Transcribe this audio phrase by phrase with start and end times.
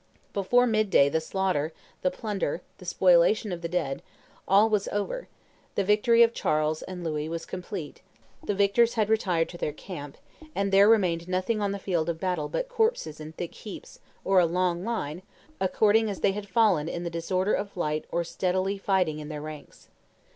[0.33, 4.01] Before midday the slaughter, the plunder, the spoliation of the dead
[4.47, 5.27] all was over;
[5.75, 8.01] the victory of Charles and Louis was complete
[8.43, 10.17] the victors had retired to their camp,
[10.55, 14.39] and there remained nothing on the field of battle but corpses in thick heaps or
[14.39, 15.21] a long line,
[15.59, 19.39] according as they had fallen in the disorder of flight or steadily fighting in their
[19.41, 19.89] ranks.